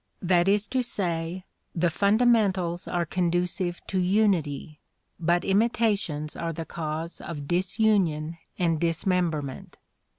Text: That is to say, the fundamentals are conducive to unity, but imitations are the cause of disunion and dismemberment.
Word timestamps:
That 0.23 0.47
is 0.47 0.67
to 0.69 0.81
say, 0.81 1.45
the 1.75 1.91
fundamentals 1.91 2.87
are 2.87 3.05
conducive 3.05 3.79
to 3.85 3.99
unity, 3.99 4.79
but 5.19 5.45
imitations 5.45 6.35
are 6.35 6.53
the 6.53 6.65
cause 6.65 7.21
of 7.21 7.47
disunion 7.47 8.39
and 8.57 8.79
dismemberment. 8.79 9.77